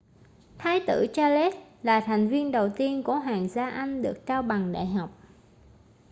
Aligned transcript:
thái 0.57 0.79
tử 0.87 1.07
charles 1.13 1.55
là 1.83 1.99
thành 2.01 2.27
viên 2.27 2.51
đầu 2.51 2.69
tiên 2.75 3.03
của 3.03 3.15
hoàng 3.15 3.47
gia 3.49 3.69
anh 3.69 4.01
được 4.01 4.25
trao 4.25 4.41
bằng 4.43 4.71
đại 4.71 4.85
học 4.85 5.09